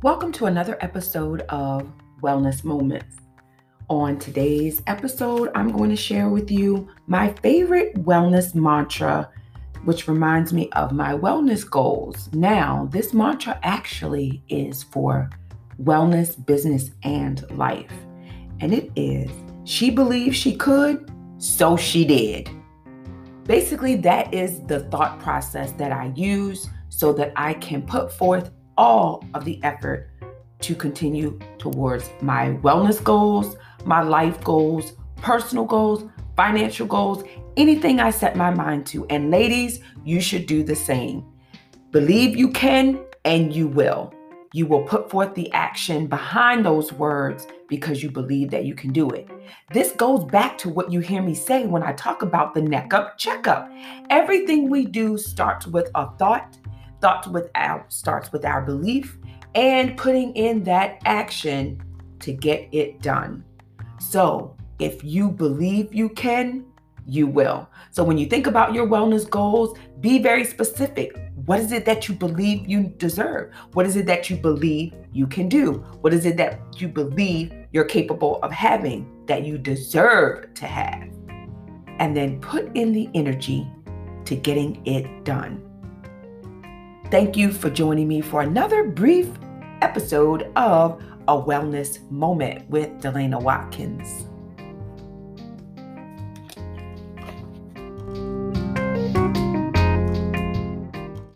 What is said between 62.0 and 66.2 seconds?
to get it done. So, if you believe you